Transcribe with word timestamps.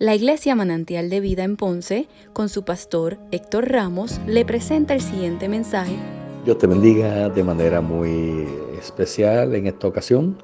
La 0.00 0.14
Iglesia 0.14 0.54
Manantial 0.54 1.10
de 1.10 1.18
Vida 1.18 1.42
en 1.42 1.56
Ponce, 1.56 2.06
con 2.32 2.48
su 2.48 2.64
pastor 2.64 3.18
Héctor 3.32 3.68
Ramos, 3.68 4.20
le 4.28 4.44
presenta 4.44 4.94
el 4.94 5.00
siguiente 5.00 5.48
mensaje. 5.48 5.96
Dios 6.44 6.56
te 6.58 6.68
bendiga 6.68 7.28
de 7.28 7.42
manera 7.42 7.80
muy 7.80 8.46
especial 8.78 9.56
en 9.56 9.66
esta 9.66 9.88
ocasión. 9.88 10.40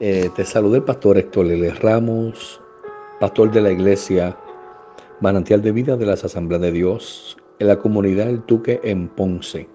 Eh, 0.00 0.28
te 0.36 0.44
saluda 0.44 0.76
el 0.76 0.82
pastor 0.82 1.16
Héctor 1.16 1.46
L. 1.46 1.70
Ramos, 1.80 2.60
pastor 3.20 3.50
de 3.52 3.62
la 3.62 3.72
Iglesia 3.72 4.36
Manantial 5.22 5.62
de 5.62 5.72
Vida 5.72 5.96
de 5.96 6.04
las 6.04 6.22
Asambleas 6.22 6.60
de 6.60 6.72
Dios 6.72 7.38
en 7.60 7.68
la 7.68 7.78
comunidad 7.78 8.26
del 8.26 8.42
Tuque 8.42 8.82
en 8.84 9.08
Ponce. 9.08 9.66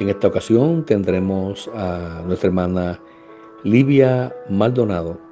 En 0.00 0.10
esta 0.10 0.28
ocasión 0.28 0.84
tendremos 0.84 1.70
a 1.74 2.22
nuestra 2.26 2.48
hermana 2.48 3.00
Livia 3.64 4.36
Maldonado 4.50 5.25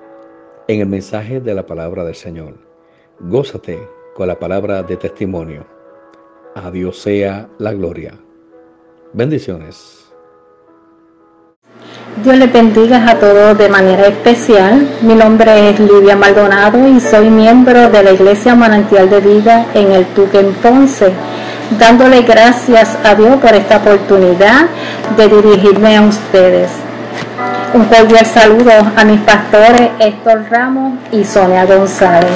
en 0.67 0.81
el 0.81 0.87
mensaje 0.87 1.41
de 1.41 1.55
la 1.55 1.67
palabra 1.67 2.05
del 2.05 2.15
Señor. 2.15 2.55
Gózate 3.21 3.79
con 4.15 4.29
la 4.29 4.39
palabra 4.39 4.83
de 4.83 4.97
testimonio. 4.97 5.67
A 6.55 6.71
Dios 6.71 6.99
sea 6.99 7.49
la 7.59 7.73
gloria. 7.73 8.15
Bendiciones. 9.13 10.01
Dios 12.23 12.37
les 12.37 12.53
bendiga 12.53 13.11
a 13.11 13.19
todos 13.19 13.59
de 13.59 13.69
manera 13.69 14.07
especial. 14.07 14.89
Mi 15.03 15.15
nombre 15.15 15.71
es 15.71 15.81
Livia 15.81 16.17
Maldonado 16.17 16.89
y 16.89 17.01
soy 17.01 17.29
miembro 17.29 17.91
de 17.91 18.03
la 18.03 18.13
Iglesia 18.13 18.55
Manantial 18.55 19.11
de 19.11 19.21
Vida 19.21 19.67
en 19.75 19.93
el 19.93 20.07
Tuque 20.07 20.41
Ponce, 20.63 21.13
dándole 21.79 22.23
gracias 22.23 22.97
a 23.05 23.15
Dios 23.15 23.37
por 23.37 23.53
esta 23.53 23.79
oportunidad 23.79 24.67
de 25.17 25.29
dirigirme 25.29 25.97
a 25.97 26.03
ustedes. 26.03 26.71
Un 27.75 27.87
cordial 27.87 28.25
saludo 28.25 28.71
a 28.97 29.05
mis 29.05 29.19
pastores 29.23 29.91
Héctor 29.99 30.45
Ramos 30.49 30.93
y 31.11 31.25
Sonia 31.25 31.65
González. 31.65 32.31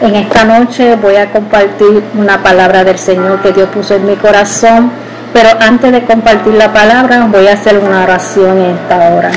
En 0.00 0.16
esta 0.16 0.42
noche 0.42 0.96
voy 0.96 1.14
a 1.14 1.30
compartir 1.30 2.02
una 2.16 2.42
palabra 2.42 2.82
del 2.82 2.98
Señor 2.98 3.40
que 3.42 3.52
Dios 3.52 3.68
puso 3.68 3.94
en 3.94 4.06
mi 4.06 4.16
corazón, 4.16 4.90
pero 5.32 5.50
antes 5.60 5.92
de 5.92 6.02
compartir 6.02 6.54
la 6.54 6.72
palabra 6.72 7.28
voy 7.30 7.46
a 7.46 7.52
hacer 7.52 7.78
una 7.78 8.02
oración 8.02 8.58
en 8.58 8.70
esta 8.72 8.96
hora. 9.08 9.30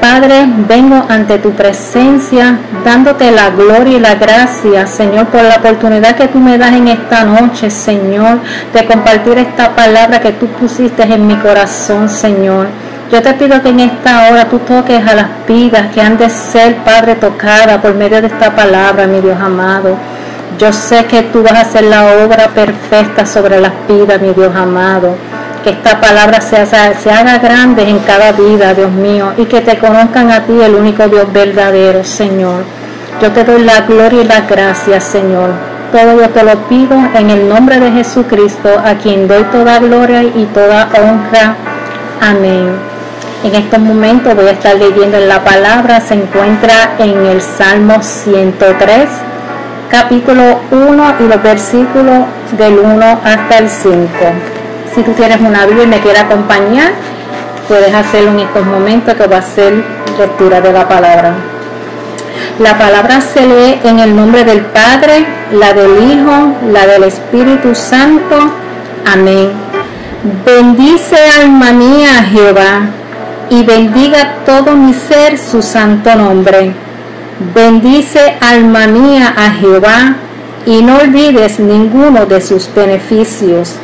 Padre, 0.00 0.46
vengo 0.66 1.04
ante 1.10 1.38
tu 1.38 1.50
presencia 1.52 2.56
dándote 2.82 3.30
la 3.30 3.50
gloria 3.50 3.98
y 3.98 4.00
la 4.00 4.14
gracia, 4.14 4.86
Señor, 4.86 5.26
por 5.26 5.42
la 5.42 5.56
oportunidad 5.56 6.16
que 6.16 6.28
tú 6.28 6.38
me 6.38 6.56
das 6.56 6.72
en 6.72 6.88
esta 6.88 7.24
noche, 7.24 7.68
Señor, 7.68 8.38
de 8.72 8.86
compartir 8.86 9.36
esta 9.36 9.76
palabra 9.76 10.18
que 10.18 10.32
tú 10.32 10.46
pusiste 10.46 11.02
en 11.02 11.26
mi 11.26 11.36
corazón, 11.36 12.08
Señor. 12.08 12.68
Yo 13.10 13.20
te 13.20 13.34
pido 13.34 13.60
que 13.60 13.70
en 13.70 13.80
esta 13.80 14.30
hora 14.30 14.44
tú 14.44 14.60
toques 14.60 15.04
a 15.04 15.14
las 15.14 15.26
vidas 15.48 15.92
que 15.92 16.00
han 16.00 16.16
de 16.16 16.30
ser, 16.30 16.76
Padre, 16.84 17.16
tocadas 17.16 17.78
por 17.78 17.94
medio 17.94 18.20
de 18.20 18.28
esta 18.28 18.54
palabra, 18.54 19.08
mi 19.08 19.20
Dios 19.20 19.36
amado. 19.40 19.96
Yo 20.58 20.72
sé 20.72 21.06
que 21.06 21.22
tú 21.22 21.42
vas 21.42 21.54
a 21.54 21.60
hacer 21.62 21.84
la 21.84 22.04
obra 22.24 22.48
perfecta 22.54 23.26
sobre 23.26 23.60
las 23.60 23.72
vidas, 23.88 24.20
mi 24.20 24.32
Dios 24.32 24.54
amado. 24.54 25.16
Que 25.64 25.70
esta 25.70 26.00
palabra 26.00 26.40
se, 26.40 26.64
se 26.66 27.10
haga 27.10 27.38
grande 27.38 27.82
en 27.88 27.98
cada 27.98 28.30
vida, 28.30 28.74
Dios 28.74 28.92
mío, 28.92 29.32
y 29.36 29.46
que 29.46 29.60
te 29.60 29.78
conozcan 29.78 30.30
a 30.30 30.44
ti, 30.44 30.52
el 30.62 30.76
único 30.76 31.08
Dios 31.08 31.32
verdadero, 31.32 32.04
Señor. 32.04 32.62
Yo 33.20 33.32
te 33.32 33.42
doy 33.42 33.64
la 33.64 33.80
gloria 33.80 34.22
y 34.22 34.24
las 34.24 34.48
gracias, 34.48 35.02
Señor. 35.02 35.50
Todo 35.90 36.16
yo 36.16 36.30
te 36.30 36.44
lo 36.44 36.56
pido 36.68 36.96
en 37.14 37.30
el 37.30 37.48
nombre 37.48 37.80
de 37.80 37.90
Jesucristo, 37.90 38.68
a 38.84 38.94
quien 38.94 39.26
doy 39.26 39.42
toda 39.50 39.80
gloria 39.80 40.22
y 40.22 40.48
toda 40.54 40.88
honra. 40.94 41.56
Amén. 42.20 42.89
En 43.42 43.54
estos 43.54 43.78
momentos 43.78 44.34
voy 44.34 44.48
a 44.48 44.50
estar 44.50 44.76
leyendo 44.76 45.16
en 45.16 45.26
la 45.26 45.42
palabra, 45.42 46.02
se 46.02 46.12
encuentra 46.12 46.96
en 46.98 47.24
el 47.24 47.40
Salmo 47.40 48.02
103, 48.02 49.08
capítulo 49.88 50.60
1 50.70 51.14
y 51.20 51.22
los 51.22 51.42
versículos 51.42 52.26
del 52.58 52.78
1 52.78 53.20
hasta 53.24 53.58
el 53.58 53.70
5. 53.70 54.08
Si 54.94 55.02
tú 55.02 55.12
tienes 55.12 55.40
una 55.40 55.64
Biblia 55.64 55.84
y 55.84 55.86
me 55.86 56.00
quieres 56.00 56.20
acompañar, 56.20 56.92
puedes 57.66 57.94
hacerlo 57.94 58.32
en 58.32 58.40
estos 58.40 58.66
momentos 58.66 59.14
que 59.14 59.26
va 59.26 59.38
a 59.38 59.42
ser 59.42 59.72
lectura 60.18 60.60
de 60.60 60.72
la 60.74 60.86
palabra. 60.86 61.32
La 62.58 62.76
palabra 62.76 63.22
se 63.22 63.46
lee 63.46 63.80
en 63.84 64.00
el 64.00 64.14
nombre 64.14 64.44
del 64.44 64.60
Padre, 64.60 65.24
la 65.52 65.72
del 65.72 66.10
Hijo, 66.10 66.56
la 66.70 66.86
del 66.86 67.04
Espíritu 67.04 67.74
Santo. 67.74 68.36
Amén. 69.10 69.50
Bendice 70.44 71.16
alma 71.40 71.72
mía 71.72 72.22
Jehová 72.30 72.99
y 73.50 73.64
bendiga 73.64 74.36
todo 74.46 74.76
mi 74.76 74.94
ser 74.94 75.36
su 75.36 75.60
santo 75.60 76.14
nombre. 76.14 76.72
Bendice 77.52 78.36
alma 78.40 78.86
mía 78.86 79.34
a 79.36 79.50
Jehová 79.50 80.16
y 80.66 80.82
no 80.82 80.98
olvides 80.98 81.58
ninguno 81.58 82.26
de 82.26 82.40
sus 82.40 82.72
beneficios. 82.72 83.74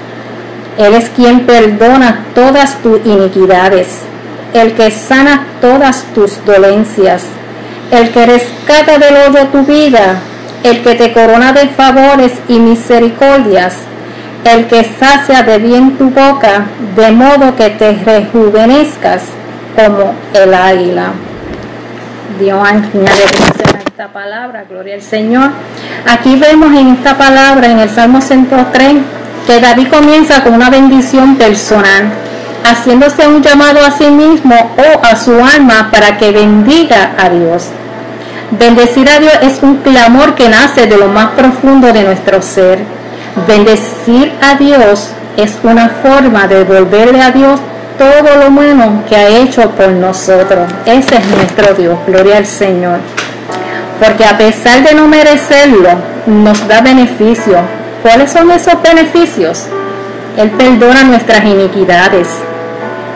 Él 0.78 0.94
es 0.94 1.08
quien 1.10 1.46
perdona 1.46 2.26
todas 2.34 2.80
tus 2.80 3.04
iniquidades, 3.04 4.02
el 4.54 4.72
que 4.74 4.90
sana 4.90 5.46
todas 5.60 6.04
tus 6.14 6.44
dolencias, 6.44 7.24
el 7.90 8.10
que 8.10 8.24
rescata 8.24 8.98
del 8.98 9.16
hoyo 9.16 9.48
tu 9.48 9.64
vida, 9.64 10.20
el 10.62 10.82
que 10.82 10.94
te 10.94 11.12
corona 11.12 11.52
de 11.52 11.68
favores 11.70 12.32
y 12.48 12.60
misericordias, 12.60 13.74
el 14.44 14.66
que 14.66 14.84
sacia 14.84 15.42
de 15.42 15.58
bien 15.58 15.96
tu 15.96 16.10
boca, 16.10 16.66
de 16.94 17.10
modo 17.10 17.56
que 17.56 17.70
te 17.70 17.94
rejuvenezcas 17.94 19.22
como 19.76 20.14
el 20.32 20.54
águila. 20.54 21.12
Dios 22.40 22.58
añade 22.66 23.24
a 23.74 23.78
esta 23.78 24.08
palabra, 24.08 24.64
gloria 24.68 24.94
al 24.94 25.02
Señor. 25.02 25.50
Aquí 26.06 26.36
vemos 26.36 26.74
en 26.74 26.88
esta 26.88 27.16
palabra, 27.16 27.70
en 27.70 27.78
el 27.78 27.90
Salmo 27.90 28.20
103, 28.20 28.94
que 29.46 29.60
David 29.60 29.88
comienza 29.88 30.42
con 30.42 30.54
una 30.54 30.70
bendición 30.70 31.36
personal, 31.36 32.10
haciéndose 32.64 33.28
un 33.28 33.42
llamado 33.42 33.84
a 33.84 33.90
sí 33.90 34.10
mismo 34.10 34.54
o 34.54 35.04
a 35.04 35.14
su 35.16 35.32
alma 35.32 35.88
para 35.90 36.16
que 36.18 36.32
bendiga 36.32 37.12
a 37.18 37.28
Dios. 37.28 37.68
Bendecir 38.58 39.08
a 39.08 39.18
Dios 39.18 39.38
es 39.42 39.62
un 39.62 39.76
clamor 39.78 40.34
que 40.34 40.48
nace 40.48 40.86
de 40.86 40.96
lo 40.96 41.08
más 41.08 41.28
profundo 41.30 41.92
de 41.92 42.02
nuestro 42.02 42.42
ser. 42.42 42.78
Bendecir 43.46 44.32
a 44.42 44.54
Dios 44.54 45.10
es 45.36 45.58
una 45.62 45.88
forma 45.88 46.46
de 46.46 46.64
devolverle 46.64 47.22
a 47.22 47.30
Dios 47.30 47.60
todo 47.98 48.36
lo 48.36 48.50
bueno 48.50 49.02
que 49.08 49.16
ha 49.16 49.28
hecho 49.28 49.70
por 49.70 49.88
nosotros. 49.88 50.70
Ese 50.84 51.16
es 51.16 51.26
nuestro 51.26 51.74
Dios, 51.74 51.98
gloria 52.06 52.38
al 52.38 52.46
Señor. 52.46 52.98
Porque 54.00 54.24
a 54.24 54.36
pesar 54.36 54.82
de 54.82 54.94
no 54.94 55.08
merecerlo, 55.08 55.88
nos 56.26 56.66
da 56.68 56.80
beneficio. 56.80 57.58
¿Cuáles 58.02 58.30
son 58.30 58.50
esos 58.50 58.80
beneficios? 58.82 59.66
Él 60.36 60.50
perdona 60.50 61.04
nuestras 61.04 61.44
iniquidades. 61.44 62.28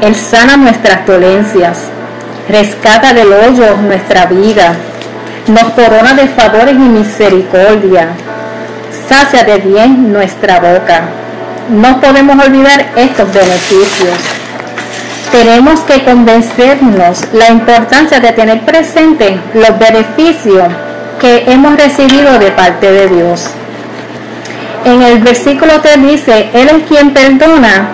Él 0.01 0.15
sana 0.15 0.57
nuestras 0.57 1.07
dolencias. 1.07 1.79
Rescata 2.49 3.13
del 3.13 3.33
hoyo 3.33 3.77
nuestra 3.77 4.27
vida. 4.27 4.75
Nos 5.49 5.65
corona 5.75 6.15
de 6.15 6.29
favores 6.29 6.75
y 6.75 6.79
misericordia. 6.79 8.09
Sacia 9.09 9.45
de 9.45 9.59
bien 9.59 10.13
nuestra 10.13 10.61
boca. 10.61 11.03
No 11.69 12.01
podemos 12.01 12.45
olvidar 12.45 12.87
estos 12.97 13.33
beneficios 13.33 14.30
tenemos 15.31 15.81
que 15.81 16.05
convencernos 16.05 17.25
la 17.33 17.49
importancia 17.49 18.21
de 18.21 18.33
tener 18.33 18.65
presente 18.65 19.39
los 19.55 19.79
beneficios 19.79 20.69
que 21.21 21.45
hemos 21.47 21.77
recibido 21.77 22.39
de 22.39 22.51
parte 22.51 22.91
de 22.91 23.09
Dios. 23.09 23.51
En 24.85 25.03
el 25.03 25.19
versículo 25.19 25.81
3 25.81 26.03
dice, 26.03 26.51
Él 26.55 26.69
es 26.69 26.89
quien 26.89 27.13
perdona 27.13 27.89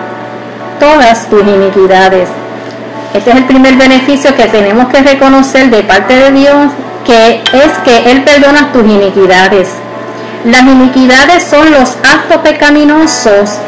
todas 0.79 1.29
tus 1.29 1.41
iniquidades. 1.41 2.29
Este 3.13 3.29
es 3.31 3.35
el 3.35 3.45
primer 3.45 3.75
beneficio 3.75 4.35
que 4.35 4.45
tenemos 4.45 4.87
que 4.87 5.01
reconocer 5.01 5.69
de 5.69 5.83
parte 5.83 6.15
de 6.15 6.31
Dios, 6.31 6.71
que 7.05 7.41
es 7.53 7.77
que 7.83 8.11
Él 8.11 8.23
perdona 8.23 8.71
tus 8.71 8.83
iniquidades. 8.83 9.69
Las 10.45 10.61
iniquidades 10.61 11.43
son 11.43 11.69
los 11.71 11.97
actos 12.03 12.37
pecaminosos 12.43 13.59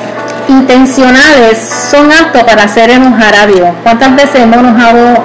intencionales 0.48 1.58
son 1.58 2.12
actos 2.12 2.44
para 2.44 2.64
hacer 2.64 2.90
enojar 2.90 3.36
a 3.36 3.48
Dios. 3.48 3.70
¿Cuántas 3.84 4.16
veces 4.16 4.42
hemos 4.42 4.58
enojado, 4.58 5.24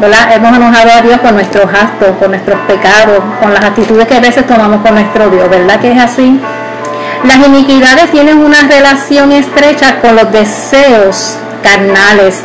¿verdad? 0.00 0.32
Hemos 0.34 0.56
enojado 0.56 0.90
a 0.92 1.02
Dios 1.02 1.20
con 1.20 1.34
nuestros 1.34 1.64
actos, 1.64 2.08
con 2.18 2.30
nuestros 2.30 2.58
pecados, 2.60 3.18
con 3.40 3.52
las 3.54 3.64
actitudes 3.64 4.06
que 4.06 4.16
a 4.16 4.20
veces 4.20 4.46
tomamos 4.46 4.80
con 4.82 4.94
nuestro 4.94 5.30
Dios? 5.30 5.48
¿Verdad 5.48 5.80
que 5.80 5.92
es 5.92 5.98
así? 5.98 6.40
Las 7.24 7.46
iniquidades 7.46 8.10
tienen 8.10 8.38
una 8.38 8.62
relación 8.62 9.32
estrecha 9.32 10.00
con 10.00 10.16
los 10.16 10.32
deseos 10.32 11.36
carnales 11.62 12.40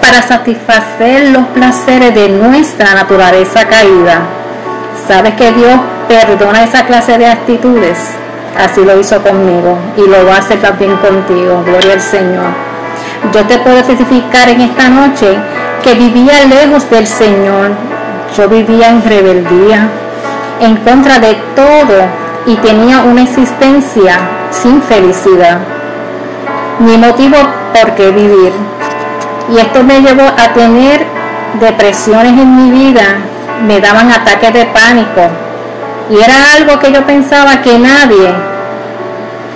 para 0.00 0.22
satisfacer 0.22 1.30
los 1.30 1.44
placeres 1.48 2.14
de 2.14 2.28
nuestra 2.28 2.94
naturaleza 2.94 3.66
caída. 3.66 4.22
¿Sabes 5.08 5.34
que 5.34 5.52
Dios 5.52 5.80
perdona 6.08 6.62
esa 6.62 6.86
clase 6.86 7.18
de 7.18 7.26
actitudes? 7.26 7.98
Así 8.58 8.84
lo 8.84 8.98
hizo 8.98 9.22
conmigo 9.22 9.78
y 9.96 10.08
lo 10.08 10.26
va 10.26 10.36
a 10.36 10.38
hacer 10.38 10.60
también 10.60 10.96
contigo. 10.96 11.62
Gloria 11.64 11.94
al 11.94 12.00
Señor. 12.00 12.46
Yo 13.32 13.44
te 13.46 13.58
puedo 13.58 13.82
testificar 13.82 14.48
en 14.48 14.60
esta 14.60 14.88
noche 14.88 15.36
que 15.82 15.94
vivía 15.94 16.44
lejos 16.44 16.88
del 16.90 17.06
Señor. 17.06 17.72
Yo 18.36 18.48
vivía 18.48 18.90
en 18.90 19.02
rebeldía. 19.02 19.88
en 20.60 20.76
contra 20.76 21.18
de 21.18 21.34
todo 21.56 22.24
y 22.46 22.54
tenía 22.56 23.00
una 23.02 23.22
existencia 23.22 24.18
sin 24.50 24.82
felicidad, 24.82 25.58
ni 26.78 26.96
motivo 26.96 27.36
por 27.72 27.94
qué 27.94 28.10
vivir. 28.10 28.52
Y 29.50 29.58
esto 29.58 29.82
me 29.82 30.00
llevó 30.00 30.22
a 30.22 30.52
tener 30.54 31.04
depresiones 31.60 32.32
en 32.32 32.56
mi 32.56 32.70
vida, 32.70 33.18
me 33.66 33.80
daban 33.80 34.10
ataques 34.10 34.52
de 34.52 34.64
pánico. 34.66 35.43
Y 36.10 36.16
era 36.16 36.54
algo 36.56 36.78
que 36.78 36.92
yo 36.92 37.06
pensaba 37.06 37.62
que 37.62 37.78
nadie 37.78 38.30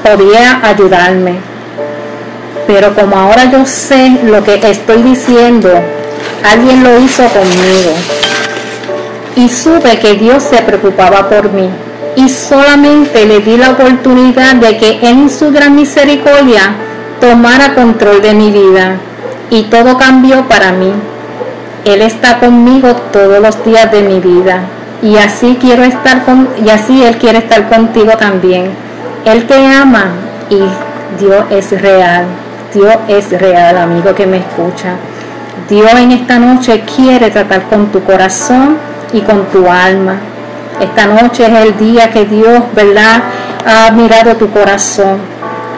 podía 0.03 0.61
ayudarme. 0.63 1.35
Pero 2.67 2.95
como 2.95 3.17
ahora 3.17 3.51
yo 3.51 3.65
sé 3.67 4.19
lo 4.25 4.43
que 4.45 4.55
estoy 4.55 5.03
diciendo, 5.03 5.71
alguien 6.45 6.83
lo 6.83 6.99
hizo 7.01 7.25
conmigo. 7.29 7.93
Y 9.37 9.49
supe 9.49 9.99
que 9.99 10.15
Dios 10.15 10.43
se 10.43 10.59
preocupaba 10.63 11.29
por 11.29 11.53
mí. 11.53 11.69
Y 12.17 12.29
solamente 12.29 13.27
le 13.27 13.41
di 13.41 13.57
la 13.57 13.71
oportunidad 13.71 14.57
de 14.57 14.77
que 14.77 14.99
en 15.03 15.31
su 15.31 15.53
gran 15.53 15.77
misericordia 15.77 16.75
tomara 17.21 17.75
control 17.75 18.21
de 18.23 18.35
mi 18.35 18.51
vida. 18.51 18.97
Y 19.51 19.65
todo 19.65 19.97
cambió 19.97 20.47
para 20.49 20.73
mí. 20.73 20.93
Él 21.85 22.03
está 22.03 22.39
conmigo 22.39 22.95
todos 23.13 23.41
los 23.41 23.65
días 23.65 23.91
de 23.93 24.03
mi 24.03 24.21
vida. 24.21 24.63
Y 25.03 25.17
así 25.17 25.57
quiero 25.61 25.85
estar 25.85 26.25
con, 26.25 26.49
y 26.65 26.71
así 26.71 27.05
Él 27.05 27.17
quiere 27.19 27.39
estar 27.39 27.69
contigo 27.69 28.17
también. 28.17 28.71
Él 29.25 29.47
te 29.47 29.67
ama 29.67 30.07
y 30.51 30.59
Dios 31.23 31.45
es 31.51 31.81
real. 31.81 32.25
Dios 32.75 32.97
es 33.09 33.31
real, 33.41 33.79
amigo 33.79 34.15
que 34.15 34.27
me 34.27 34.39
escucha. 34.39 34.97
Dios 35.69 35.93
en 35.95 36.13
esta 36.13 36.39
noche 36.39 36.83
quiere 36.97 37.31
tratar 37.31 37.63
con 37.63 37.87
tu 37.93 38.03
corazón 38.03 38.77
y 39.13 39.21
con 39.21 39.47
tu 39.47 39.71
alma. 39.71 40.17
Esta 40.81 41.07
noche 41.07 41.47
es 41.47 41.67
el 41.67 41.79
día 41.79 42.11
que 42.11 42.25
Dios, 42.25 42.63
¿verdad?, 42.75 43.23
ha 43.67 43.91
mirado 43.93 44.37
tu 44.37 44.51
corazón. 44.51 45.19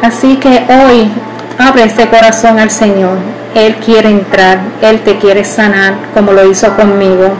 Así 0.02 0.36
que 0.36 0.64
hoy 0.68 1.10
abre 1.58 1.84
ese 1.84 2.08
corazón 2.08 2.58
al 2.58 2.70
Señor. 2.70 3.18
Él 3.54 3.76
quiere 3.76 4.10
entrar, 4.10 4.58
Él 4.80 5.00
te 5.00 5.18
quiere 5.18 5.44
sanar 5.44 5.94
como 6.14 6.32
lo 6.32 6.48
hizo 6.48 6.74
conmigo. 6.76 7.32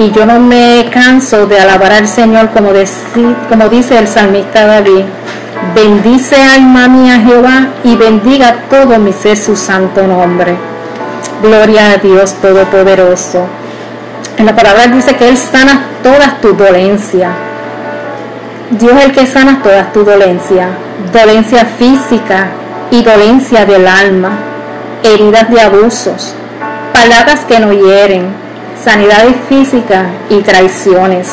Y 0.00 0.10
yo 0.12 0.24
no 0.24 0.40
me 0.40 0.88
canso 0.90 1.46
de 1.46 1.60
alabar 1.60 1.92
al 1.92 2.08
Señor 2.08 2.48
como, 2.52 2.72
dice 3.68 3.98
el 3.98 4.08
salmista 4.08 4.64
David. 4.64 5.04
Bendice 5.74 6.42
alma 6.42 6.88
mía 6.88 7.20
Jehová 7.20 7.68
y 7.84 7.96
bendiga 7.96 8.62
todo 8.70 8.98
mi 8.98 9.12
ser 9.12 9.36
su 9.36 9.54
santo 9.56 10.06
nombre. 10.06 10.56
Gloria 11.42 11.90
a 11.92 11.96
Dios 11.98 12.32
Todopoderoso. 12.40 13.46
En 14.38 14.46
la 14.46 14.56
palabra 14.56 14.86
dice 14.86 15.16
que 15.16 15.28
Él 15.28 15.36
sana 15.36 15.84
todas 16.02 16.40
tus 16.40 16.56
dolencias. 16.56 17.32
Dios 18.70 18.94
es 19.00 19.04
el 19.04 19.12
que 19.12 19.26
sana 19.26 19.60
todas 19.62 19.92
tus 19.92 20.06
dolencias. 20.06 20.70
Dolencia 21.12 21.66
física 21.78 22.46
y 22.90 23.02
dolencia 23.02 23.66
del 23.66 23.86
alma. 23.86 24.30
Heridas 25.02 25.50
de 25.50 25.60
abusos. 25.60 26.34
Palabras 26.94 27.40
que 27.46 27.60
no 27.60 27.70
hieren. 27.70 28.49
Sanidades 28.84 29.36
físicas 29.48 30.06
y 30.30 30.38
traiciones. 30.38 31.28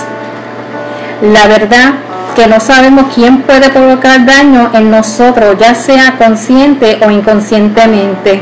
La 1.22 1.48
verdad 1.48 1.94
que 2.36 2.46
no 2.46 2.60
sabemos 2.60 3.06
quién 3.16 3.42
puede 3.44 3.70
provocar 3.70 4.26
daño 4.26 4.70
en 4.74 4.92
nosotros, 4.92 5.56
ya 5.58 5.74
sea 5.74 6.18
consciente 6.18 7.00
o 7.06 7.10
inconscientemente. 7.10 8.42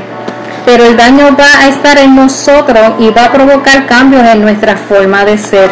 Pero 0.66 0.86
el 0.86 0.98
daño 0.98 1.36
va 1.40 1.62
a 1.62 1.68
estar 1.68 2.00
en 2.00 2.16
nosotros 2.16 2.94
y 2.98 3.12
va 3.12 3.25
a 3.25 3.31
provocar 3.31 3.86
cambios 3.86 4.28
en 4.28 4.42
nuestra 4.42 4.75
forma 4.75 5.24
de 5.24 5.38
ser. 5.38 5.69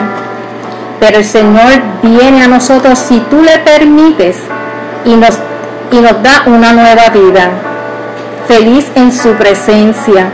Pero 1.00 1.18
el 1.18 1.26
Señor 1.26 1.82
viene 2.04 2.44
a 2.44 2.48
nosotros 2.48 3.00
si 3.00 3.20
tú 3.32 3.42
le 3.42 3.58
permites 3.60 4.38
y 5.06 5.16
nos, 5.16 5.40
y 5.92 6.00
nos 6.00 6.22
da 6.22 6.44
una 6.46 6.72
nueva 6.72 7.10
vida. 7.10 7.50
Feliz 8.48 8.86
en 8.96 9.12
su 9.12 9.34
presencia 9.34 10.28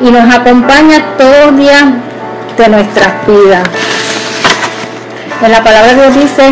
y 0.00 0.10
nos 0.10 0.32
acompaña 0.32 1.16
todos 1.16 1.46
los 1.46 1.56
días 1.56 1.84
de 2.56 2.68
nuestras 2.68 3.26
vidas. 3.26 3.62
En 5.42 5.52
la 5.52 5.62
palabra 5.62 5.94
de 5.94 6.02
Dios 6.02 6.14
dice, 6.14 6.46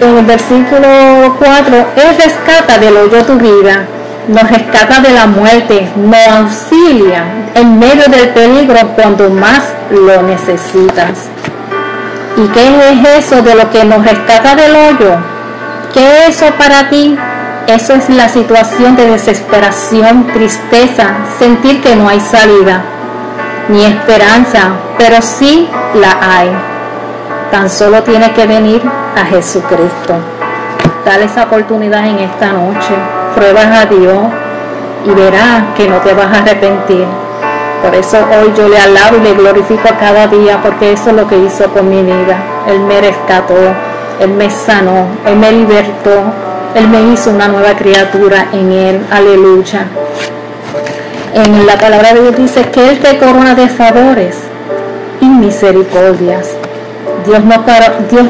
en 0.00 0.18
el 0.18 0.24
versículo 0.24 1.36
4, 1.38 1.76
Él 1.96 2.16
rescata 2.22 2.78
del 2.78 2.96
hoyo 2.96 3.24
tu 3.24 3.34
vida, 3.38 3.86
nos 4.28 4.50
rescata 4.50 5.00
de 5.00 5.10
la 5.10 5.26
muerte, 5.26 5.88
nos 5.96 6.28
auxilia 6.28 7.24
en 7.54 7.78
medio 7.78 8.04
del 8.08 8.28
peligro 8.30 8.88
cuando 8.94 9.30
más 9.30 9.62
lo 9.90 10.22
necesitas. 10.22 11.28
¿Y 12.36 12.46
qué 12.48 12.90
es 12.90 13.24
eso 13.24 13.42
de 13.42 13.54
lo 13.54 13.70
que 13.70 13.84
nos 13.84 14.04
rescata 14.04 14.54
del 14.54 14.74
hoyo? 14.74 15.16
¿Qué 15.92 16.26
es 16.26 16.36
eso 16.36 16.52
para 16.58 16.88
ti? 16.88 17.16
Eso 17.66 17.94
es 17.94 18.08
la 18.08 18.28
situación 18.28 18.96
de 18.96 19.06
desesperación, 19.06 20.26
tristeza, 20.32 21.14
sentir 21.38 21.80
que 21.80 21.94
no 21.94 22.08
hay 22.08 22.20
salida, 22.20 22.82
ni 23.68 23.84
esperanza, 23.84 24.70
pero 24.98 25.20
sí 25.22 25.68
la 25.94 26.18
hay. 26.20 26.50
Tan 27.50 27.68
solo 27.68 28.02
tiene 28.02 28.32
que 28.32 28.46
venir 28.46 28.82
a 29.16 29.24
Jesucristo. 29.26 30.14
Dale 31.04 31.24
esa 31.24 31.44
oportunidad 31.44 32.06
en 32.06 32.18
esta 32.20 32.52
noche. 32.52 32.94
Pruebas 33.34 33.66
a 33.66 33.86
Dios 33.86 34.18
y 35.04 35.10
verás 35.10 35.74
que 35.76 35.88
no 35.88 35.98
te 35.98 36.14
vas 36.14 36.26
a 36.26 36.42
arrepentir. 36.42 37.06
Por 37.82 37.94
eso 37.94 38.16
hoy 38.18 38.52
yo 38.56 38.68
le 38.68 38.78
alabo 38.78 39.16
y 39.16 39.20
le 39.20 39.34
glorifico 39.34 39.88
cada 39.98 40.28
día 40.28 40.60
porque 40.62 40.92
eso 40.92 41.10
es 41.10 41.16
lo 41.16 41.26
que 41.26 41.38
hizo 41.38 41.68
con 41.70 41.90
mi 41.90 42.02
vida. 42.02 42.36
Él 42.68 42.80
me 42.80 43.00
rescató, 43.00 43.56
Él 44.20 44.30
me 44.30 44.48
sanó, 44.48 45.06
Él 45.26 45.36
me 45.36 45.50
libertó, 45.50 46.22
Él 46.74 46.88
me 46.88 47.02
hizo 47.12 47.30
una 47.30 47.48
nueva 47.48 47.74
criatura 47.74 48.46
en 48.52 48.70
Él. 48.70 49.06
Aleluya. 49.10 49.86
En 51.34 51.66
la 51.66 51.78
palabra 51.78 52.12
de 52.12 52.20
Dios 52.20 52.36
dice 52.36 52.62
que 52.70 52.90
Él 52.90 52.98
te 52.98 53.16
corona 53.16 53.54
de 53.54 53.66
favores 53.66 54.36
y 55.18 55.24
misericordias. 55.24 56.50
Dios 57.24 57.42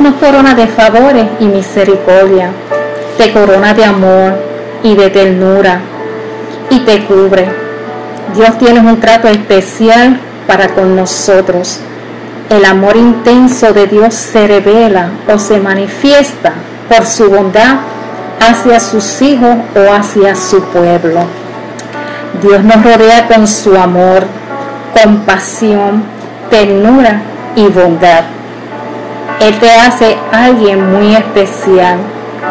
nos, 0.01 0.15
corona 0.21 0.55
de 0.55 0.69
favores 0.69 1.27
y 1.41 1.47
misericordia, 1.47 2.51
te 3.19 3.33
corona 3.33 3.75
de 3.75 3.85
amor 3.85 4.35
y 4.85 4.95
de 4.95 5.11
ternura 5.11 5.81
y 6.71 6.79
te 6.81 7.05
cubre. 7.05 7.49
Dios 8.37 8.57
tiene 8.59 8.79
un 8.79 9.01
trato 9.01 9.27
especial 9.27 10.21
para 10.47 10.69
con 10.69 10.95
nosotros. 10.95 11.81
El 12.51 12.65
amor 12.65 12.97
intenso 12.97 13.73
de 13.73 13.89
Dios 13.89 14.15
se 14.15 14.47
revela 14.47 15.11
o 15.27 15.41
se 15.41 15.59
manifiesta 15.59 16.53
por 16.89 17.05
su 17.05 17.29
bondad 17.29 17.79
hacia 18.39 18.79
sus 18.79 19.21
hijos 19.23 19.57
o 19.75 19.93
hacia 19.93 20.37
su 20.37 20.63
pueblo. 20.67 21.42
Dios 22.43 22.65
nos 22.65 22.83
rodea 22.83 23.29
con 23.29 23.47
su 23.47 23.77
amor, 23.77 24.27
compasión, 25.01 26.03
ternura 26.51 27.23
y 27.55 27.69
bondad. 27.69 28.25
Él 29.41 29.59
te 29.59 29.71
hace 29.71 30.17
alguien 30.33 30.93
muy 30.93 31.15
especial, 31.15 31.99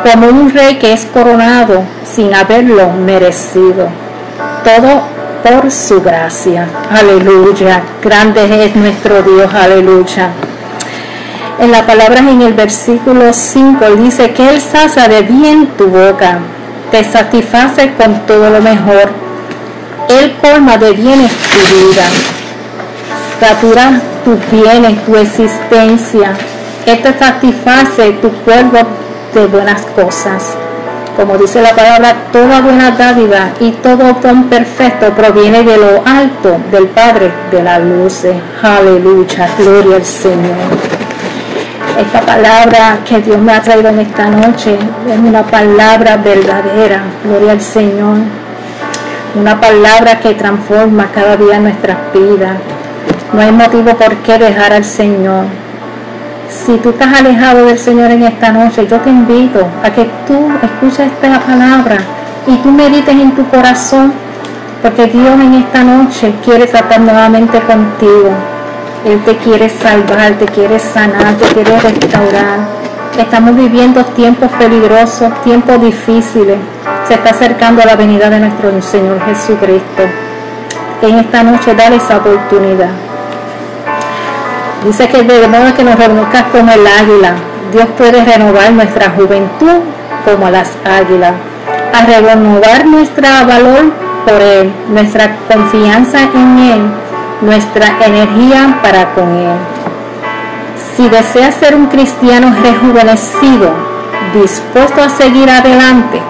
como 0.04 0.28
un 0.28 0.52
rey 0.54 0.76
que 0.76 0.94
es 0.94 1.06
coronado 1.06 1.84
sin 2.04 2.34
haberlo 2.34 2.92
merecido. 2.92 3.90
Todo 4.64 5.02
por 5.44 5.72
su 5.72 6.02
gracia. 6.02 6.68
Aleluya. 6.90 7.82
Grande 8.02 8.66
es 8.66 8.76
nuestro 8.76 9.22
Dios. 9.22 9.54
Aleluya. 9.54 10.30
En 11.60 11.72
la 11.72 11.86
palabra 11.86 12.20
en 12.20 12.42
el 12.42 12.54
versículo 12.54 13.34
5 13.34 13.86
dice 13.98 14.32
que 14.32 14.50
Él 14.50 14.62
sacia 14.62 15.08
de 15.08 15.22
bien 15.22 15.68
tu 15.78 15.88
boca, 15.88 16.40
te 16.92 17.04
satisface 17.04 17.94
con 17.94 18.26
todo 18.26 18.50
lo 18.50 18.62
mejor. 18.62 19.31
Él 20.20 20.36
colma 20.42 20.78
de 20.78 20.92
bienes 20.92 21.32
tu 21.32 21.76
vida, 21.76 22.04
satura 23.40 24.02
tus 24.26 24.38
bienes, 24.52 25.06
tu 25.06 25.16
existencia, 25.16 26.34
esto 26.86 27.10
satisface 27.18 28.12
tu 28.22 28.30
cuerpo 28.44 28.80
de 29.34 29.46
buenas 29.46 29.82
cosas. 29.96 30.44
Como 31.16 31.38
dice 31.38 31.62
la 31.62 31.74
palabra, 31.74 32.14
toda 32.34 32.60
buena 32.60 32.92
dádiva 32.92 33.52
y 33.62 33.72
todo 33.72 34.18
don 34.22 34.50
perfecto 34.50 35.14
proviene 35.14 35.64
de 35.64 35.78
lo 35.78 36.04
alto 36.06 36.58
del 36.72 36.88
Padre 36.88 37.32
de 37.50 37.64
la 37.64 37.80
luz. 37.80 38.26
Aleluya, 38.62 39.50
gloria 39.58 39.96
al 39.96 40.06
Señor. 40.06 40.58
Esta 41.98 42.22
palabra 42.22 43.00
que 43.08 43.20
Dios 43.22 43.38
me 43.38 43.54
ha 43.54 43.62
traído 43.62 43.90
en 43.90 44.00
esta 44.00 44.28
noche 44.28 44.78
es 45.10 45.20
una 45.20 45.44
palabra 45.44 46.18
verdadera, 46.18 47.04
gloria 47.24 47.54
al 47.54 47.62
Señor. 47.62 48.41
Una 49.36 49.60
palabra 49.60 50.20
que 50.20 50.34
transforma 50.34 51.10
cada 51.14 51.38
día 51.38 51.60
nuestras 51.60 51.98
vidas. 52.14 52.58
No 53.34 53.42
hay 53.42 53.52
motivo 53.52 53.96
por 53.96 54.16
qué 54.18 54.38
dejar 54.38 54.74
al 54.74 54.84
Señor 54.84 55.46
si 56.66 56.78
tú 56.78 56.90
estás 56.90 57.20
alejado 57.20 57.66
del 57.66 57.80
Señor 57.80 58.12
en 58.12 58.24
esta 58.24 58.52
noche, 58.52 58.86
yo 58.86 59.00
te 59.00 59.10
invito 59.10 59.68
a 59.84 59.90
que 59.90 60.10
tú 60.28 60.50
escuches 60.62 61.12
esta 61.12 61.40
palabra 61.40 61.98
y 62.46 62.56
tú 62.58 62.72
medites 62.72 63.16
en 63.16 63.32
tu 63.32 63.48
corazón, 63.48 64.14
porque 64.82 65.08
Dios 65.08 65.40
en 65.40 65.54
esta 65.56 65.84
noche 65.84 66.34
quiere 66.44 66.68
tratar 66.68 67.02
nuevamente 67.02 67.60
contigo. 67.62 68.32
Él 69.06 69.20
te 69.24 69.38
quiere 69.38 69.70
salvar, 69.70 70.34
te 70.34 70.46
quiere 70.46 70.78
sanar, 70.78 71.34
te 71.36 71.46
quiere 71.54 71.80
restaurar. 71.80 72.60
Estamos 73.18 73.56
viviendo 73.56 74.04
tiempos 74.06 74.52
peligrosos, 74.52 75.30
tiempos 75.44 75.82
difíciles. 75.82 76.58
Se 77.12 77.16
está 77.16 77.32
acercando 77.32 77.84
la 77.84 77.98
venida 77.98 78.30
de 78.30 78.40
nuestro 78.40 78.82
Señor 78.82 79.20
Jesucristo. 79.26 80.04
En 81.02 81.20
esta 81.20 81.44
noche 81.44 81.76
dale 81.76 81.98
esa 81.98 82.16
oportunidad. 82.16 82.88
Dice 84.86 85.10
que 85.10 85.22
de 85.22 85.46
modo 85.50 85.76
que 85.76 85.84
nos 85.84 85.98
reconozcas 85.98 86.44
como 86.54 86.72
el 86.72 86.88
águila. 86.88 87.34
Dios 87.74 87.88
puede 87.98 88.24
renovar 88.24 88.72
nuestra 88.72 89.10
juventud 89.10 89.82
como 90.24 90.50
las 90.50 90.72
águilas. 90.86 91.34
A 91.94 92.06
renovar 92.06 92.86
nuestro 92.86 93.28
valor 93.46 93.92
por 94.26 94.42
Él, 94.42 94.72
nuestra 94.88 95.36
confianza 95.50 96.20
en 96.34 96.60
Él 96.60 96.82
nuestra 97.42 97.88
energía 98.06 98.80
para 98.82 99.14
con 99.16 99.36
Él. 99.36 99.58
Si 100.96 101.10
deseas 101.10 101.56
ser 101.56 101.76
un 101.76 101.88
cristiano 101.88 102.56
rejuvenecido, 102.64 103.70
dispuesto 104.34 105.02
a 105.02 105.10
seguir 105.10 105.50
adelante, 105.50 106.22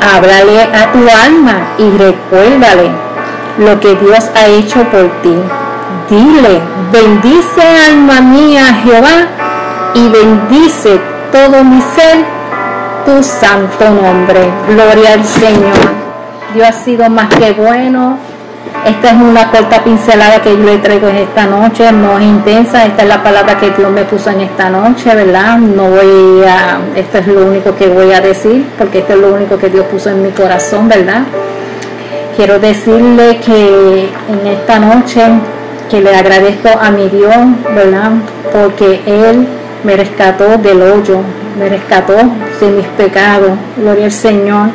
háblale 0.00 0.62
a 0.62 0.92
tu 0.92 0.98
alma 0.98 1.74
y 1.78 1.90
recuérdale 1.96 2.90
lo 3.58 3.78
que 3.80 3.94
Dios 3.96 4.30
ha 4.34 4.46
hecho 4.46 4.82
por 4.90 5.08
ti. 5.22 5.34
Dile, 6.08 6.60
bendice 6.92 7.62
alma 7.88 8.20
mía 8.20 8.64
Jehová 8.84 9.26
y 9.94 10.08
bendice 10.08 11.00
todo 11.32 11.62
mi 11.64 11.80
ser 11.94 12.24
tu 13.04 13.22
santo 13.22 13.84
nombre. 13.90 14.48
Gloria 14.68 15.14
al 15.14 15.24
Señor. 15.24 16.00
Dios 16.54 16.68
ha 16.68 16.72
sido 16.72 17.08
más 17.10 17.28
que 17.28 17.52
bueno, 17.52 18.18
esta 18.84 19.08
es 19.08 19.14
una 19.14 19.50
corta 19.50 19.82
pincelada 19.84 20.40
que 20.40 20.56
yo 20.56 20.64
le 20.64 20.78
traigo 20.78 21.08
en 21.08 21.16
esta 21.16 21.46
noche, 21.46 21.92
no 21.92 22.18
es 22.18 22.24
intensa, 22.24 22.86
esta 22.86 23.02
es 23.02 23.08
la 23.08 23.22
palabra 23.22 23.58
que 23.58 23.70
Dios 23.70 23.90
me 23.90 24.04
puso 24.04 24.30
en 24.30 24.40
esta 24.40 24.70
noche, 24.70 25.14
¿verdad? 25.14 25.58
No 25.58 25.90
voy 25.90 26.42
a, 26.44 26.78
esto 26.96 27.18
es 27.18 27.26
lo 27.26 27.46
único 27.46 27.74
que 27.76 27.88
voy 27.88 28.12
a 28.12 28.20
decir, 28.20 28.66
porque 28.78 29.00
esto 29.00 29.14
es 29.14 29.18
lo 29.18 29.34
único 29.34 29.58
que 29.58 29.68
Dios 29.68 29.86
puso 29.86 30.10
en 30.10 30.22
mi 30.22 30.30
corazón, 30.30 30.88
¿verdad? 30.88 31.22
Quiero 32.36 32.58
decirle 32.58 33.38
que 33.44 34.08
en 34.28 34.46
esta 34.46 34.78
noche, 34.78 35.22
que 35.90 36.00
le 36.00 36.14
agradezco 36.14 36.70
a 36.80 36.90
mi 36.90 37.08
Dios, 37.08 37.34
¿verdad? 37.74 38.12
Porque 38.52 39.02
Él 39.06 39.46
me 39.84 39.96
rescató 39.96 40.56
del 40.56 40.80
hoyo, 40.80 41.20
me 41.58 41.68
rescató 41.68 42.14
de 42.14 42.70
mis 42.70 42.86
pecados, 42.96 43.50
gloria 43.76 44.06
al 44.06 44.12
Señor. 44.12 44.68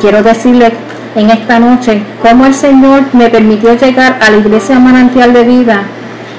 Quiero 0.00 0.22
decirle 0.22 0.72
en 1.14 1.30
esta 1.30 1.58
noche, 1.58 2.02
cómo 2.22 2.46
el 2.46 2.54
Señor 2.54 3.02
me 3.12 3.28
permitió 3.28 3.74
llegar 3.74 4.18
a 4.20 4.30
la 4.30 4.36
iglesia 4.36 4.78
manantial 4.78 5.32
de 5.32 5.44
vida. 5.44 5.82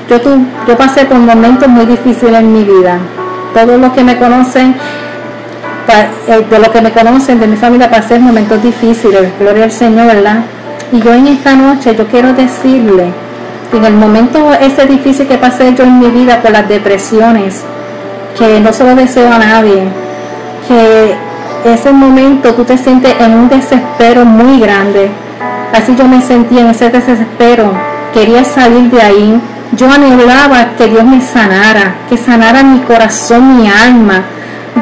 Yo, 0.10 0.18
yo 0.68 0.78
pasé 0.78 1.06
por 1.06 1.18
momentos 1.18 1.68
muy 1.68 1.86
difíciles 1.86 2.40
en 2.40 2.54
mi 2.54 2.64
vida. 2.64 3.00
Todos 3.54 3.80
los 3.80 3.92
que 3.94 4.04
me 4.04 4.18
conocen, 4.18 4.76
eh, 6.28 6.46
de 6.50 6.60
los 6.60 6.70
que 6.70 6.82
me 6.82 6.92
conocen, 6.92 7.40
de 7.40 7.48
mi 7.48 7.58
familia, 7.58 7.90
pasé 7.90 8.20
momentos 8.20 8.62
difíciles. 8.64 9.32
Gloria 9.40 9.66
al 9.66 9.72
Señor, 9.72 10.08
¿verdad? 10.08 10.40
Y 10.92 11.02
yo 11.02 11.14
en 11.14 11.28
esta 11.28 11.56
noche, 11.56 11.96
yo 11.96 12.08
quiero 12.08 12.34
decirle 12.34 13.12
que 13.72 13.78
en 13.78 13.86
el 13.86 13.94
momento 13.94 14.54
ese 14.54 14.86
difícil 14.86 15.28
que 15.28 15.38
pasé 15.38 15.74
yo 15.74 15.84
en 15.84 16.00
mi 16.00 16.08
vida 16.08 16.42
por 16.42 16.52
las 16.52 16.68
depresiones, 16.68 17.64
que 18.38 18.60
no 18.60 18.72
se 18.74 18.84
lo 18.84 18.96
deseo 18.96 19.32
a 19.32 19.38
nadie, 19.38 19.84
que 20.68 21.16
ese 21.64 21.92
momento 21.92 22.54
tú 22.54 22.64
te 22.64 22.78
sientes 22.78 23.14
en 23.20 23.34
un 23.34 23.50
desespero 23.50 24.26
muy 24.26 24.60
grande. 24.60 25.12
Así 25.74 25.96
yo 25.96 26.08
me 26.08 26.22
sentía 26.22 26.62
en 26.62 26.68
ese 26.68 26.90
desespero. 26.90 27.72
Quería 28.14 28.44
salir 28.44 28.90
de 28.90 29.02
ahí. 29.02 29.42
Yo 29.74 29.90
anhelaba 29.90 30.76
que 30.78 30.88
Dios 30.88 31.04
me 31.06 31.22
sanara, 31.22 31.96
que 32.10 32.18
sanara 32.18 32.64
mi 32.64 32.80
corazón, 32.80 33.58
mi 33.58 33.70
alma. 33.70 34.24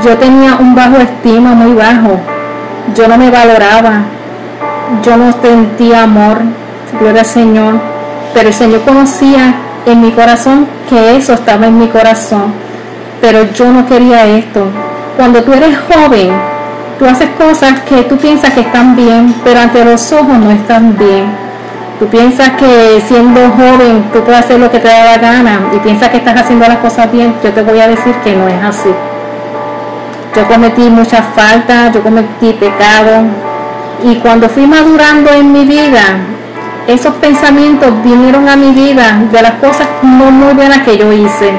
Yo 0.04 0.18
tenía 0.18 0.56
un 0.56 0.74
bajo 0.74 0.98
estima 0.98 1.54
muy 1.54 1.74
bajo. 1.74 2.20
Yo 2.96 3.08
no 3.08 3.18
me 3.18 3.30
valoraba. 3.30 4.04
Yo 5.04 5.18
no 5.18 5.32
sentía 5.42 6.04
amor. 6.04 6.40
Gloria 7.00 7.22
al 7.22 7.28
Señor. 7.28 7.74
Pero 8.34 8.48
el 8.48 8.54
Señor 8.54 8.82
conocía 8.82 9.54
en 9.86 10.02
mi 10.02 10.12
corazón 10.12 10.68
que 10.90 11.18
eso 11.18 11.34
estaba 11.34 11.68
en 11.68 11.78
mi 11.78 11.88
corazón. 11.88 12.54
Pero 13.22 13.52
yo 13.54 13.72
no 13.72 13.86
quería 13.86 14.26
esto. 14.26 14.66
Cuando 15.18 15.44
tú 15.44 15.54
eres 15.54 15.78
joven, 15.78 16.32
Tú 17.00 17.06
haces 17.06 17.30
cosas 17.38 17.80
que 17.88 18.04
tú 18.04 18.18
piensas 18.18 18.54
que 18.54 18.60
están 18.60 18.94
bien, 18.94 19.34
pero 19.46 19.62
ante 19.62 19.86
los 19.86 20.12
ojos 20.12 20.38
no 20.38 20.52
están 20.52 20.98
bien. 20.98 21.28
Tú 21.98 22.08
piensas 22.08 22.50
que 22.52 23.02
siendo 23.08 23.40
joven 23.52 24.10
tú 24.12 24.22
puedes 24.22 24.42
hacer 24.42 24.60
lo 24.60 24.70
que 24.70 24.80
te 24.80 24.90
da 24.90 25.06
la 25.06 25.18
gana 25.18 25.62
y 25.74 25.80
piensas 25.80 26.10
que 26.10 26.18
estás 26.18 26.42
haciendo 26.42 26.68
las 26.68 26.80
cosas 26.80 27.10
bien. 27.10 27.36
Yo 27.42 27.54
te 27.54 27.62
voy 27.62 27.80
a 27.80 27.88
decir 27.88 28.14
que 28.16 28.36
no 28.36 28.50
es 28.50 28.62
así. 28.62 28.90
Yo 30.36 30.46
cometí 30.50 30.90
muchas 30.90 31.26
faltas, 31.34 31.94
yo 31.94 32.04
cometí 32.04 32.52
pecado 32.52 33.24
y 34.04 34.16
cuando 34.16 34.50
fui 34.50 34.68
madurando 34.68 35.32
en 35.32 35.54
mi 35.54 35.64
vida, 35.64 36.20
esos 36.86 37.14
pensamientos 37.16 37.92
vinieron 38.04 38.50
a 38.50 38.58
mi 38.58 38.72
vida 38.72 39.22
de 39.32 39.42
las 39.42 39.54
cosas 39.54 39.88
no 40.02 40.32
muy 40.32 40.54
buenas 40.54 40.80
que 40.80 40.98
yo 40.98 41.14
hice. 41.14 41.54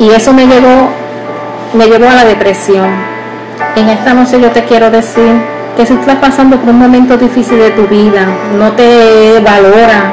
Y 0.00 0.08
eso 0.10 0.32
me 0.32 0.46
llevó 0.46 1.01
me 1.74 1.86
llevó 1.86 2.08
a 2.08 2.14
la 2.14 2.24
depresión. 2.24 2.88
En 3.76 3.88
esta 3.88 4.12
noche 4.14 4.40
yo 4.40 4.50
te 4.50 4.64
quiero 4.64 4.90
decir 4.90 5.32
que 5.76 5.86
si 5.86 5.94
estás 5.94 6.16
pasando 6.16 6.58
por 6.58 6.70
un 6.70 6.78
momento 6.78 7.16
difícil 7.16 7.58
de 7.58 7.70
tu 7.70 7.86
vida, 7.86 8.26
no 8.58 8.72
te 8.72 9.40
valora, 9.40 10.12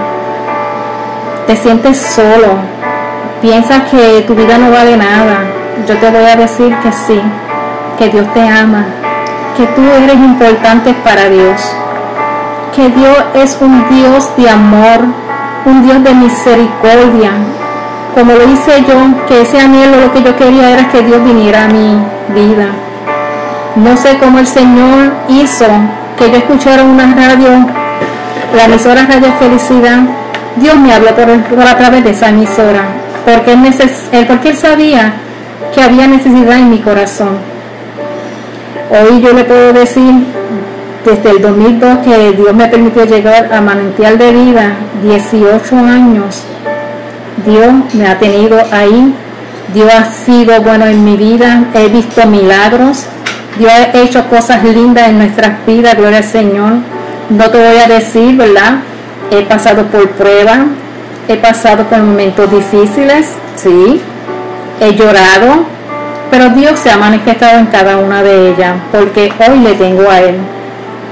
te 1.48 1.56
sientes 1.58 1.98
solo, 1.98 2.56
piensas 3.42 3.84
que 3.92 4.24
tu 4.26 4.36
vida 4.36 4.58
no 4.58 4.72
vale 4.72 4.96
nada, 4.96 5.40
yo 5.88 5.98
te 5.98 6.10
voy 6.10 6.26
a 6.26 6.36
decir 6.36 6.74
que 6.78 6.92
sí, 6.92 7.22
que 7.98 8.10
Dios 8.10 8.34
te 8.34 8.48
ama, 8.48 8.86
que 9.58 9.66
tú 9.68 9.82
eres 10.02 10.16
importante 10.16 10.94
para 11.04 11.28
Dios, 11.30 11.62
que 12.74 12.90
Dios 12.90 13.18
es 13.34 13.58
un 13.60 13.90
Dios 13.90 14.30
de 14.38 14.50
amor, 14.50 15.00
un 15.66 15.84
Dios 15.84 16.02
de 16.04 16.14
misericordia, 16.14 17.32
como 18.16 18.34
lo 18.34 18.44
hice 18.52 18.84
yo, 18.88 19.28
que 19.28 19.42
ese 19.42 19.60
anhelo 19.60 19.98
lo 19.98 20.12
que 20.12 20.24
yo 20.24 20.36
quería 20.36 20.72
era 20.72 20.90
que 20.90 21.02
Dios 21.02 21.24
viniera 21.24 21.66
a 21.66 21.68
mi 21.68 21.98
vida. 22.34 22.70
No 23.76 23.96
sé 23.98 24.18
cómo 24.18 24.40
el 24.40 24.48
Señor 24.48 25.14
hizo 25.28 25.66
que 26.18 26.30
yo 26.32 26.38
escuchara 26.38 26.84
una 26.84 27.16
radio, 27.16 27.50
la 28.56 28.66
emisora 28.66 29.06
Radio 29.06 29.32
Felicidad. 29.40 30.00
Dios 30.58 30.76
me 30.76 30.94
habló 30.94 31.16
por, 31.16 31.68
a 31.68 31.78
través 31.78 32.04
de 32.04 32.12
esa 32.12 32.30
emisora, 32.30 32.82
porque 33.26 33.54
él, 33.54 34.26
porque 34.28 34.50
él 34.50 34.58
sabía 34.58 35.14
que 35.74 35.82
había 35.82 36.08
necesidad 36.08 36.58
en 36.58 36.72
mi 36.72 36.80
corazón. 36.80 37.38
Hoy 38.90 39.22
yo 39.22 39.34
le 39.34 39.44
puedo 39.44 39.72
decir 39.72 40.26
desde 41.06 41.30
el 41.30 41.42
2002 41.42 42.00
que 42.00 42.32
Dios 42.34 42.54
me 42.54 42.68
permitió 42.68 43.06
llegar 43.06 43.54
a 43.54 43.62
Manantial 43.62 44.18
de 44.18 44.32
Vida, 44.32 44.74
18 45.04 45.76
años 45.78 46.44
Dios 47.50 47.74
me 47.94 48.08
ha 48.08 48.20
tenido 48.20 48.58
ahí. 48.72 49.14
Dios 49.74 49.92
ha 49.94 50.06
sido 50.06 50.62
bueno 50.62 50.86
en 50.86 51.04
mi 51.04 51.18
vida. 51.18 51.66
He 51.74 51.88
visto 51.88 52.26
milagros. 52.28 53.06
Dios 53.58 53.72
ha 53.72 53.98
hecho 53.98 54.28
cosas 54.30 54.64
lindas 54.64 55.10
en 55.10 55.18
nuestras 55.18 55.66
vidas. 55.66 55.96
Gloria 55.96 56.20
al 56.20 56.24
Señor. 56.24 56.74
No 57.30 57.50
te 57.50 57.58
voy 57.58 57.78
a 57.78 57.88
decir, 57.88 58.38
¿verdad? 58.38 58.80
He 59.32 59.42
pasado 59.42 59.86
por 59.88 60.10
pruebas. 60.12 60.60
He 61.28 61.38
pasado 61.38 61.86
por 61.86 62.00
momentos 62.00 62.52
difíciles. 62.52 63.34
Sí. 63.56 64.00
He 64.80 64.96
llorado. 64.96 65.66
Pero 66.30 66.50
Dios 66.50 66.80
se 66.80 66.92
ha 66.92 66.98
manifestado 66.98 67.58
en 67.58 67.66
cada 67.66 67.98
una 67.98 68.22
de 68.22 68.52
ellas. 68.52 68.76
Porque 68.92 69.34
hoy 69.40 69.60
le 69.60 69.74
tengo 69.74 70.10
a 70.10 70.20
Él 70.20 70.36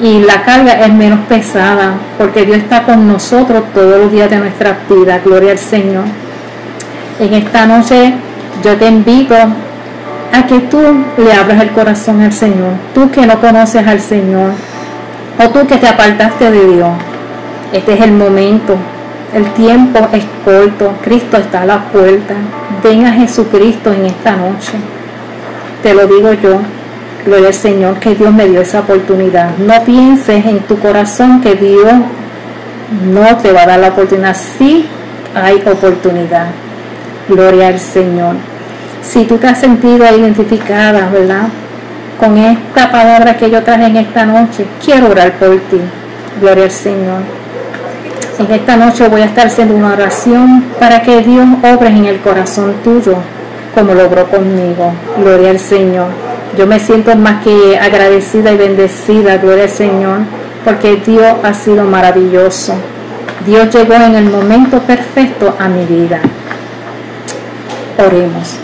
y 0.02 0.20
la 0.20 0.44
carga 0.44 0.74
es 0.74 0.94
menos 0.94 1.22
pesada 1.28 1.94
porque 2.18 2.46
Dios 2.46 2.60
está 2.60 2.84
con 2.84 3.08
nosotros 3.08 3.64
todos 3.74 4.00
los 4.00 4.12
días 4.12 4.30
de 4.30 4.38
nuestra 4.38 4.78
vida. 4.90 5.20
Gloria 5.24 5.52
al 5.52 5.58
Señor. 5.58 6.04
En 7.20 7.34
esta 7.34 7.66
noche 7.66 8.14
yo 8.64 8.76
te 8.78 8.88
invito 8.88 9.36
a 9.36 10.46
que 10.46 10.60
tú 10.60 10.80
le 11.18 11.34
abras 11.34 11.62
el 11.62 11.72
corazón 11.72 12.22
al 12.22 12.32
Señor. 12.32 12.74
Tú 12.94 13.10
que 13.10 13.26
no 13.26 13.40
conoces 13.40 13.88
al 13.88 14.00
Señor 14.00 14.52
o 15.44 15.50
tú 15.50 15.66
que 15.66 15.78
te 15.78 15.88
apartaste 15.88 16.52
de 16.52 16.76
Dios. 16.76 16.90
Este 17.74 17.94
es 17.94 18.02
el 18.02 18.12
momento. 18.12 18.76
El 19.34 19.46
tiempo 19.54 20.08
es 20.14 20.26
corto. 20.46 20.94
Cristo 21.04 21.38
está 21.38 21.64
a 21.64 21.66
la 21.66 21.80
puerta. 21.86 22.36
Ven 22.84 23.06
a 23.06 23.14
Jesucristo 23.14 23.92
en 23.92 24.06
esta 24.06 24.36
noche. 24.36 24.74
Te 25.82 25.96
lo 25.96 26.06
digo 26.06 26.34
yo. 26.34 26.60
Gloria 27.26 27.48
al 27.48 27.54
Señor 27.54 27.96
que 28.00 28.14
Dios 28.14 28.32
me 28.32 28.48
dio 28.48 28.62
esa 28.62 28.82
oportunidad. 28.82 29.58
No 29.58 29.84
pienses 29.84 30.46
en 30.46 30.60
tu 30.60 30.78
corazón 30.78 31.42
que 31.42 31.56
Dios 31.56 31.94
no 33.12 33.38
te 33.38 33.52
va 33.52 33.64
a 33.64 33.68
dar 33.68 33.80
la 33.80 33.90
oportunidad. 33.90 34.36
Sí 34.36 34.86
hay 35.36 35.62
oportunidad. 35.68 36.48
Gloria 37.30 37.68
al 37.68 37.80
Señor. 37.80 38.36
Si 39.02 39.26
tú 39.26 39.38
te 39.38 39.48
has 39.48 39.60
sentido 39.60 40.06
identificada, 40.18 41.10
¿verdad? 41.10 41.48
Con 42.20 42.38
esta 42.38 42.92
palabra 42.92 43.38
que 43.38 43.50
yo 43.50 43.64
traje 43.64 43.86
en 43.86 43.98
esta 43.98 44.26
noche, 44.26 44.66
quiero 44.84 45.10
orar 45.10 45.34
por 45.34 45.58
ti. 45.70 45.80
Gloria 46.42 46.66
al 46.66 46.72
Señor. 46.72 47.22
En 48.40 48.52
esta 48.52 48.78
noche 48.78 49.08
voy 49.08 49.22
a 49.22 49.26
estar 49.26 49.48
haciendo 49.48 49.76
una 49.76 49.94
oración 49.94 50.66
para 50.80 51.02
que 51.02 51.22
Dios 51.22 51.46
obre 51.64 51.90
en 51.90 52.06
el 52.06 52.20
corazón 52.20 52.76
tuyo 52.84 53.18
como 53.78 53.94
logró 53.94 54.28
conmigo. 54.28 54.92
Gloria 55.20 55.52
al 55.52 55.60
Señor. 55.60 56.08
Yo 56.58 56.66
me 56.66 56.80
siento 56.80 57.16
más 57.16 57.44
que 57.44 57.78
agradecida 57.78 58.52
y 58.52 58.58
bendecida, 58.58 59.38
gloria 59.38 59.66
al 59.66 59.70
Señor, 59.70 60.20
porque 60.66 60.96
Dios 61.06 61.36
ha 61.44 61.54
sido 61.54 61.84
maravilloso. 61.84 62.74
Dios 63.46 63.74
llegó 63.74 63.94
en 63.94 64.16
el 64.16 64.26
momento 64.26 64.80
perfecto 64.80 65.56
a 65.60 65.68
mi 65.68 65.86
vida. 65.86 66.20
Oremos. 67.98 68.58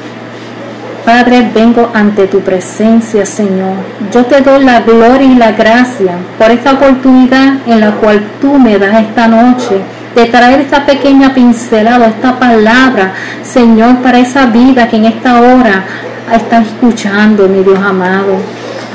Padre, 1.05 1.49
vengo 1.53 1.91
ante 1.93 2.27
tu 2.27 2.39
presencia, 2.41 3.25
Señor. 3.25 3.75
Yo 4.11 4.25
te 4.25 4.41
doy 4.41 4.63
la 4.63 4.81
gloria 4.81 5.27
y 5.27 5.35
la 5.35 5.51
gracia 5.51 6.13
por 6.37 6.49
esta 6.49 6.73
oportunidad 6.73 7.57
en 7.65 7.81
la 7.81 7.91
cual 7.91 8.23
tú 8.39 8.57
me 8.57 8.79
das 8.79 9.01
esta 9.01 9.27
noche 9.27 9.81
de 10.15 10.25
traer 10.25 10.61
esta 10.61 10.85
pequeña 10.85 11.33
pincelada, 11.33 12.07
esta 12.07 12.39
palabra, 12.39 13.13
Señor, 13.43 13.97
para 13.97 14.19
esa 14.19 14.45
vida 14.45 14.87
que 14.87 14.97
en 14.97 15.05
esta 15.05 15.41
hora 15.41 15.83
está 16.31 16.61
escuchando, 16.61 17.49
mi 17.49 17.63
Dios 17.63 17.79
amado. 17.79 18.37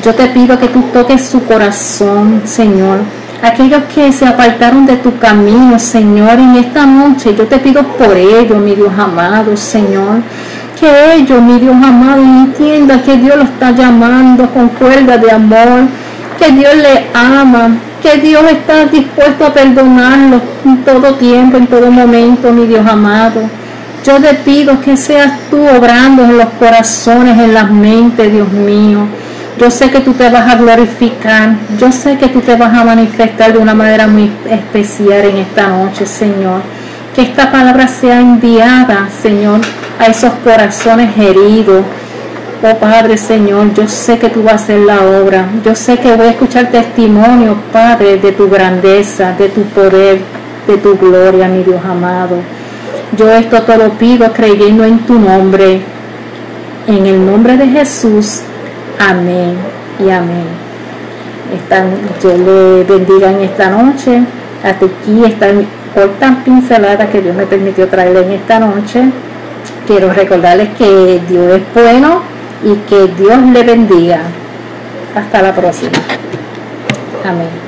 Yo 0.03 0.15
te 0.15 0.29
pido 0.29 0.59
que 0.59 0.69
tú 0.69 0.83
toques 0.93 1.27
su 1.27 1.45
corazón, 1.45 2.43
Señor. 2.45 3.01
Aquellos 3.43 3.85
que 3.95 4.11
se 4.11 4.27
apartaron 4.27 4.85
de 4.85 4.97
tu 4.97 5.17
camino, 5.17 5.79
Señor, 5.79 6.41
en 6.41 6.57
esta 6.57 6.85
noche, 6.85 7.37
yo 7.37 7.47
te 7.47 7.59
pido 7.59 7.85
por 7.85 8.17
ellos, 8.17 8.59
mi 8.59 8.75
Dios 8.75 8.93
amado, 8.99 9.57
Señor. 9.57 10.23
Que 10.79 11.15
ellos, 11.15 11.41
mi 11.41 11.59
Dios 11.61 11.77
amado, 11.77 12.21
entiendan 12.21 13.01
que 13.03 13.17
Dios 13.17 13.37
los 13.37 13.49
está 13.49 13.71
llamando 13.71 14.51
con 14.51 14.69
cuerda 14.71 15.19
de 15.19 15.31
amor, 15.31 15.87
que 16.37 16.51
Dios 16.51 16.75
le 16.75 17.07
ama, 17.15 17.77
que 18.03 18.17
Dios 18.21 18.43
está 18.51 18.87
dispuesto 18.87 19.47
a 19.47 19.55
perdonarlos 19.55 20.43
en 20.65 20.83
todo 20.85 21.15
tiempo, 21.15 21.57
en 21.59 21.67
todo 21.69 21.91
momento, 21.93 22.53
mi 22.53 22.67
Dios 22.67 22.85
amado. 22.87 23.43
Yo 24.05 24.21
te 24.21 24.35
pido 24.35 24.81
que 24.81 24.97
seas 24.97 25.33
tú 25.49 25.59
obrando 25.77 26.25
en 26.25 26.39
los 26.39 26.49
corazones, 26.59 27.39
en 27.39 27.55
las 27.55 27.71
mentes, 27.71 28.33
Dios 28.33 28.49
mío. 28.51 29.07
Yo 29.59 29.71
sé 29.71 29.91
que 29.91 30.01
tú 30.01 30.13
te 30.13 30.29
vas 30.31 30.49
a 30.49 30.57
glorificar. 30.57 31.57
Yo 31.79 31.91
sé 31.91 32.17
que 32.17 32.29
tú 32.29 32.41
te 32.41 32.55
vas 32.57 32.73
a 32.73 32.85
manifestar 32.85 33.53
de 33.53 33.59
una 33.59 33.75
manera 33.75 34.07
muy 34.07 34.31
especial 34.49 35.25
en 35.25 35.39
esta 35.39 35.69
noche, 35.69 36.07
Señor. 36.07 36.63
Que 37.15 37.23
esta 37.23 37.51
palabra 37.51 37.89
sea 37.89 38.21
enviada, 38.21 39.09
Señor, 39.23 39.61
a 39.99 40.07
esos 40.07 40.33
corazones 40.45 41.17
heridos, 41.19 41.85
Oh 42.61 42.77
Padre 42.77 43.17
Señor, 43.17 43.73
yo 43.73 43.87
sé 43.87 44.19
que 44.19 44.31
tú 44.31 44.43
vas 44.43 44.55
a 44.55 44.57
hacer 44.57 44.81
la 44.81 45.01
obra. 45.23 45.47
Yo 45.65 45.77
sé 45.77 45.97
que 45.99 46.17
voy 46.17 46.27
a 46.27 46.31
escuchar 46.31 46.73
testimonio, 46.73 47.57
Padre, 47.73 48.19
de 48.19 48.33
tu 48.33 48.51
grandeza, 48.51 49.33
de 49.39 49.49
tu 49.49 49.63
poder, 49.63 50.19
de 50.67 50.77
tu 50.79 50.97
gloria, 50.97 51.47
mi 51.47 51.63
Dios 51.63 51.81
amado. 51.85 52.39
Yo 53.17 53.31
esto 53.31 53.63
te 53.63 53.79
lo 53.79 53.91
pido 53.91 54.33
creyendo 54.33 54.83
en 54.85 54.99
tu 55.07 55.21
nombre. 55.21 55.81
En 56.89 57.07
el 57.07 57.25
nombre 57.25 57.57
de 57.57 57.69
Jesús. 57.69 58.41
Amén 58.99 59.57
y 60.05 60.11
amén. 60.11 60.45
yo 62.23 62.37
le 62.37 62.85
bendiga 62.85 63.31
en 63.31 63.41
esta 63.41 63.71
noche. 63.71 64.23
Hasta 64.63 64.87
aquí 64.87 65.25
están 65.25 65.67
cortas 65.95 66.37
pinceladas 66.45 67.09
que 67.11 67.23
Dios 67.23 67.37
me 67.37 67.47
permitió 67.47 67.89
traer 67.89 68.17
en 68.17 68.33
esta 68.33 68.59
noche. 68.59 69.05
Quiero 69.87 70.13
recordarles 70.13 70.71
que 70.77 71.21
Dios 71.29 71.57
es 71.57 71.63
bueno 71.75 72.23
y 72.65 72.75
que 72.89 73.07
Dios 73.15 73.41
le 73.53 73.63
bendiga. 73.63 74.21
Hasta 75.15 75.43
la 75.43 75.55
próxima. 75.55 75.93
Amén. 77.25 77.68